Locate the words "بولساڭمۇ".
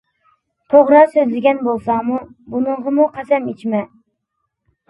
1.67-2.17